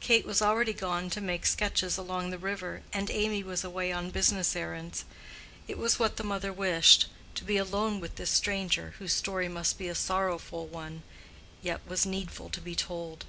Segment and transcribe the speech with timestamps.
[0.00, 4.10] Kate was already gone to make sketches along the river, and Amy was away on
[4.10, 5.06] business errands.
[5.66, 7.06] It was what the mother wished,
[7.36, 11.04] to be alone with this stranger, whose story must be a sorrowful one,
[11.62, 13.24] yet was needful to be told.